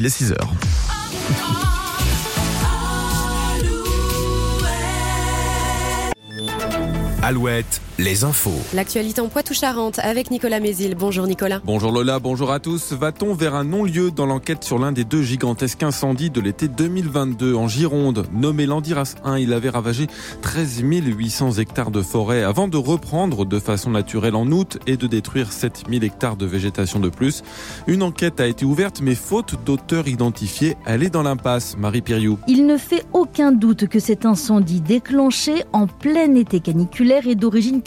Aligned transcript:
Il 0.00 0.06
est 0.06 0.10
6 0.10 0.30
heures. 0.30 0.52
Alouette, 7.20 7.80
les 7.98 8.22
infos. 8.22 8.52
L'actualité 8.74 9.20
en 9.20 9.26
Poitou-Charentes 9.26 9.98
avec 9.98 10.30
Nicolas 10.30 10.60
Mézil. 10.60 10.94
Bonjour 10.94 11.26
Nicolas. 11.26 11.60
Bonjour 11.64 11.90
Lola, 11.90 12.20
bonjour 12.20 12.52
à 12.52 12.60
tous. 12.60 12.92
Va-t-on 12.92 13.34
vers 13.34 13.56
un 13.56 13.64
non-lieu 13.64 14.12
dans 14.12 14.24
l'enquête 14.24 14.62
sur 14.62 14.78
l'un 14.78 14.92
des 14.92 15.02
deux 15.02 15.22
gigantesques 15.22 15.82
incendies 15.82 16.30
de 16.30 16.40
l'été 16.40 16.68
2022 16.68 17.56
en 17.56 17.66
Gironde 17.66 18.26
Nommé 18.32 18.66
Landiras 18.66 19.16
1, 19.24 19.38
il 19.38 19.52
avait 19.52 19.68
ravagé 19.68 20.06
13 20.42 20.82
800 20.82 21.52
hectares 21.54 21.90
de 21.90 22.00
forêt 22.00 22.44
avant 22.44 22.68
de 22.68 22.76
reprendre 22.76 23.44
de 23.44 23.58
façon 23.58 23.90
naturelle 23.90 24.36
en 24.36 24.46
août 24.46 24.78
et 24.86 24.96
de 24.96 25.08
détruire 25.08 25.50
7 25.50 25.84
000 25.90 26.04
hectares 26.04 26.36
de 26.36 26.46
végétation 26.46 27.00
de 27.00 27.08
plus. 27.08 27.42
Une 27.88 28.04
enquête 28.04 28.38
a 28.38 28.46
été 28.46 28.64
ouverte 28.64 29.00
mais 29.02 29.16
faute 29.16 29.56
d'auteur 29.66 30.06
identifié, 30.06 30.76
elle 30.86 31.02
est 31.02 31.10
dans 31.10 31.24
l'impasse. 31.24 31.76
Marie 31.76 32.02
Piriou. 32.02 32.38
Il 32.46 32.66
ne 32.66 32.76
fait 32.76 33.04
aucun 33.12 33.50
doute 33.50 33.88
que 33.88 33.98
cet 33.98 34.24
incendie 34.24 34.80
déclenché 34.80 35.64
en 35.72 35.88
plein 35.88 36.32
été 36.36 36.60
caniculaire 36.60 37.26
est 37.26 37.34
d'origine 37.34 37.82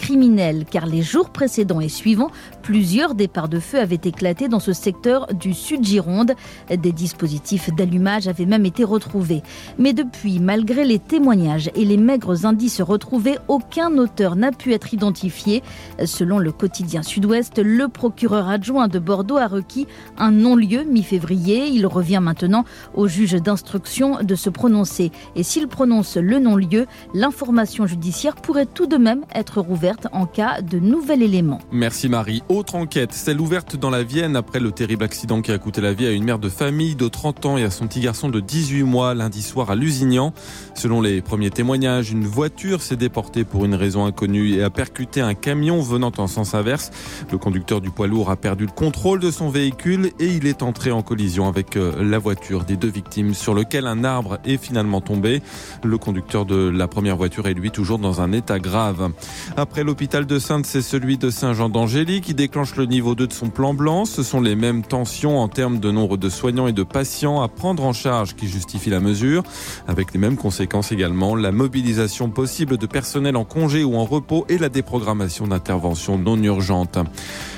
car 0.69 0.85
les 0.87 1.01
jours 1.01 1.29
précédents 1.29 1.79
et 1.79 1.89
suivants, 1.89 2.31
plusieurs 2.63 3.13
départs 3.15 3.49
de 3.49 3.59
feu 3.59 3.79
avaient 3.79 3.99
éclaté 4.03 4.47
dans 4.47 4.59
ce 4.59 4.73
secteur 4.73 5.27
du 5.27 5.53
sud 5.53 5.83
Gironde. 5.83 6.33
Des 6.69 6.91
dispositifs 6.91 7.69
d'allumage 7.73 8.27
avaient 8.27 8.45
même 8.45 8.65
été 8.65 8.83
retrouvés. 8.83 9.43
Mais 9.77 9.93
depuis, 9.93 10.39
malgré 10.39 10.85
les 10.85 10.99
témoignages 10.99 11.69
et 11.75 11.85
les 11.85 11.97
maigres 11.97 12.45
indices 12.45 12.81
retrouvés, 12.81 13.37
aucun 13.47 13.97
auteur 13.97 14.35
n'a 14.35 14.51
pu 14.51 14.73
être 14.73 14.93
identifié. 14.93 15.61
Selon 16.03 16.39
le 16.39 16.51
quotidien 16.51 17.03
Sud-Ouest, 17.03 17.59
le 17.63 17.87
procureur 17.87 18.49
adjoint 18.49 18.87
de 18.87 18.99
Bordeaux 18.99 19.37
a 19.37 19.47
requis 19.47 19.87
un 20.17 20.31
non-lieu 20.31 20.83
mi-février. 20.83 21.67
Il 21.67 21.85
revient 21.85 22.19
maintenant 22.21 22.65
au 22.95 23.07
juge 23.07 23.33
d'instruction 23.33 24.23
de 24.23 24.35
se 24.35 24.49
prononcer. 24.49 25.11
Et 25.35 25.43
s'il 25.43 25.67
prononce 25.67 26.17
le 26.17 26.39
non-lieu, 26.39 26.87
l'information 27.13 27.85
judiciaire 27.85 28.35
pourrait 28.35 28.65
tout 28.65 28.87
de 28.87 28.97
même 28.97 29.21
être 29.35 29.61
rouverte 29.61 29.90
en 30.11 30.25
cas 30.25 30.61
de 30.61 30.79
nouvel 30.79 31.21
élément. 31.21 31.59
Merci 31.71 32.09
Marie. 32.09 32.43
Autre 32.49 32.75
enquête, 32.75 33.13
celle 33.13 33.39
ouverte 33.39 33.75
dans 33.75 33.89
la 33.89 34.03
Vienne 34.03 34.35
après 34.35 34.59
le 34.59 34.71
terrible 34.71 35.03
accident 35.03 35.41
qui 35.41 35.51
a 35.51 35.57
coûté 35.57 35.81
la 35.81 35.93
vie 35.93 36.07
à 36.07 36.11
une 36.11 36.23
mère 36.23 36.39
de 36.39 36.49
famille 36.49 36.95
de 36.95 37.07
30 37.07 37.45
ans 37.45 37.57
et 37.57 37.63
à 37.63 37.69
son 37.69 37.87
petit 37.87 38.01
garçon 38.01 38.29
de 38.29 38.39
18 38.39 38.83
mois 38.83 39.13
lundi 39.13 39.41
soir 39.41 39.71
à 39.71 39.75
Lusignan. 39.75 40.33
Selon 40.75 41.01
les 41.01 41.21
premiers 41.21 41.49
témoignages, 41.49 42.11
une 42.11 42.25
voiture 42.25 42.81
s'est 42.81 42.95
déportée 42.95 43.43
pour 43.43 43.65
une 43.65 43.75
raison 43.75 44.05
inconnue 44.05 44.53
et 44.53 44.63
a 44.63 44.69
percuté 44.69 45.21
un 45.21 45.33
camion 45.33 45.81
venant 45.81 46.11
en 46.17 46.27
sens 46.27 46.53
inverse. 46.53 46.91
Le 47.31 47.37
conducteur 47.37 47.81
du 47.81 47.89
poids 47.89 48.07
lourd 48.07 48.29
a 48.29 48.35
perdu 48.35 48.65
le 48.65 48.71
contrôle 48.71 49.19
de 49.19 49.31
son 49.31 49.49
véhicule 49.49 50.11
et 50.19 50.27
il 50.27 50.47
est 50.47 50.63
entré 50.63 50.91
en 50.91 51.01
collision 51.01 51.47
avec 51.47 51.77
euh, 51.77 52.03
la 52.03 52.17
voiture 52.17 52.63
des 52.63 52.77
deux 52.77 52.89
victimes 52.89 53.33
sur 53.33 53.53
lequel 53.53 53.87
un 53.87 54.03
arbre 54.03 54.39
est 54.45 54.57
finalement 54.57 55.01
tombé. 55.01 55.41
Le 55.83 55.97
conducteur 55.97 56.45
de 56.45 56.69
la 56.69 56.87
première 56.87 57.17
voiture 57.17 57.47
est 57.47 57.53
lui 57.53 57.71
toujours 57.71 57.99
dans 57.99 58.21
un 58.21 58.31
état 58.31 58.59
grave. 58.59 59.11
Après 59.57 59.80
l'hôpital 59.83 60.25
de 60.25 60.39
Sainte, 60.39 60.65
c'est 60.65 60.81
celui 60.81 61.17
de 61.17 61.29
Saint-Jean 61.29 61.69
d'Angély 61.69 62.21
qui 62.21 62.33
déclenche 62.33 62.75
le 62.75 62.85
niveau 62.85 63.15
2 63.15 63.27
de 63.27 63.33
son 63.33 63.49
plan 63.49 63.73
blanc. 63.73 64.05
Ce 64.05 64.23
sont 64.23 64.41
les 64.41 64.55
mêmes 64.55 64.83
tensions 64.83 65.39
en 65.39 65.47
termes 65.47 65.79
de 65.79 65.91
nombre 65.91 66.17
de 66.17 66.29
soignants 66.29 66.67
et 66.67 66.73
de 66.73 66.83
patients 66.83 67.41
à 67.41 67.47
prendre 67.47 67.83
en 67.83 67.93
charge 67.93 68.35
qui 68.35 68.47
justifient 68.47 68.89
la 68.89 68.99
mesure, 68.99 69.43
avec 69.87 70.13
les 70.13 70.19
mêmes 70.19 70.37
conséquences 70.37 70.91
également, 70.91 71.35
la 71.35 71.51
mobilisation 71.51 72.29
possible 72.29 72.77
de 72.77 72.85
personnel 72.85 73.35
en 73.35 73.43
congé 73.43 73.83
ou 73.83 73.95
en 73.95 74.05
repos 74.05 74.45
et 74.49 74.57
la 74.57 74.69
déprogrammation 74.69 75.47
d'interventions 75.47 76.17
non 76.17 76.41
urgentes. 76.41 76.97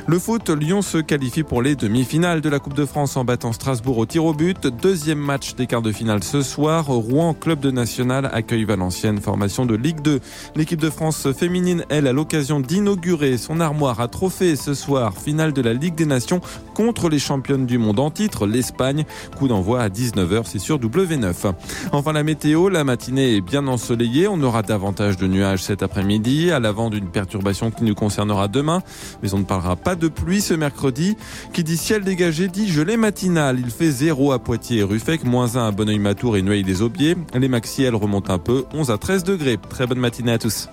Le 0.05 0.19
foot, 0.19 0.49
Lyon 0.49 0.81
se 0.81 0.97
qualifie 0.97 1.43
pour 1.43 1.61
les 1.61 1.75
demi-finales 1.75 2.41
de 2.41 2.49
la 2.49 2.59
Coupe 2.59 2.73
de 2.73 2.85
France 2.85 3.15
en 3.15 3.23
battant 3.23 3.53
Strasbourg 3.53 3.97
au 3.97 4.05
tir 4.05 4.25
au 4.25 4.33
but. 4.33 4.67
Deuxième 4.67 5.17
match 5.17 5.55
des 5.55 5.65
quarts 5.65 5.81
de 5.81 5.93
finale 5.93 6.25
ce 6.25 6.41
soir. 6.41 6.87
Rouen, 6.87 7.33
club 7.33 7.61
de 7.61 7.71
national, 7.71 8.29
accueille 8.33 8.65
Valenciennes, 8.65 9.21
formation 9.21 9.65
de 9.65 9.75
Ligue 9.75 10.01
2. 10.01 10.19
L'équipe 10.57 10.79
de 10.81 10.89
France 10.89 11.31
féminine, 11.31 11.85
elle, 11.87 12.07
l'occasion 12.13 12.59
d'inaugurer 12.59 13.37
son 13.37 13.59
armoire 13.59 13.99
à 13.99 14.07
trophées 14.07 14.55
ce 14.55 14.73
soir. 14.73 15.13
Finale 15.13 15.53
de 15.53 15.61
la 15.61 15.73
Ligue 15.73 15.95
des 15.95 16.05
Nations 16.05 16.41
contre 16.73 17.09
les 17.09 17.19
championnes 17.19 17.65
du 17.65 17.77
monde 17.77 17.99
en 17.99 18.09
titre, 18.11 18.47
l'Espagne. 18.47 19.05
Coup 19.37 19.47
d'envoi 19.47 19.81
à 19.81 19.89
19h, 19.89 20.43
c'est 20.45 20.59
sur 20.59 20.79
W9. 20.79 21.53
Enfin, 21.91 22.13
la 22.13 22.23
météo, 22.23 22.69
la 22.69 22.83
matinée 22.83 23.35
est 23.35 23.41
bien 23.41 23.67
ensoleillée. 23.67 24.27
On 24.27 24.41
aura 24.41 24.61
davantage 24.61 25.17
de 25.17 25.27
nuages 25.27 25.63
cet 25.63 25.83
après-midi, 25.83 26.51
à 26.51 26.59
l'avant 26.59 26.89
d'une 26.89 27.09
perturbation 27.09 27.71
qui 27.71 27.83
nous 27.83 27.95
concernera 27.95 28.47
demain. 28.47 28.81
Mais 29.21 29.33
on 29.33 29.39
ne 29.39 29.43
parlera 29.43 29.75
pas 29.75 29.95
de 29.95 30.07
pluie 30.07 30.41
ce 30.41 30.53
mercredi. 30.53 31.15
Qui 31.53 31.63
dit 31.63 31.77
ciel 31.77 32.03
dégagé 32.03 32.47
dit 32.47 32.69
gelée 32.71 32.97
matinale. 32.97 33.59
Il 33.59 33.69
fait 33.69 33.91
0 33.91 34.31
à 34.31 34.39
Poitiers 34.39 34.79
et 34.79 34.83
Ruffec, 34.83 35.23
moins 35.25 35.57
1 35.57 35.67
à 35.67 35.71
Bonneuil-Matour 35.71 36.37
et 36.37 36.41
Nueil-les-Aubiers. 36.41 37.15
Les 37.33 37.47
maxi, 37.47 37.83
remontent 37.89 38.33
un 38.33 38.39
peu, 38.39 38.65
11 38.73 38.91
à 38.91 38.97
13 38.97 39.23
degrés. 39.23 39.57
Très 39.69 39.87
bonne 39.87 39.99
matinée 39.99 40.33
à 40.33 40.37
tous. 40.37 40.69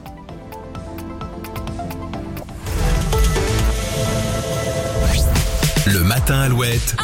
Matin 6.31 6.43
Alouette. 6.45 6.95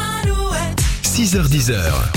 6h10. 1.03 2.16